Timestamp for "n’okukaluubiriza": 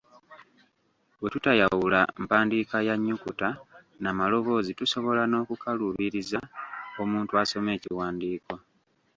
5.27-6.39